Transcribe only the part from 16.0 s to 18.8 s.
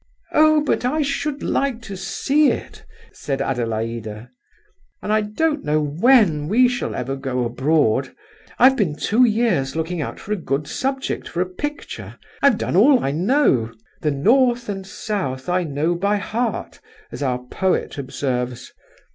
heart,' as our poet observes.